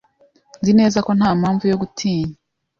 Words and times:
Nzi 0.59 0.71
neza 0.79 0.97
ko 1.05 1.11
nta 1.17 1.29
mpamvu 1.39 1.63
yo 1.71 1.79
gutinya. 1.81 2.33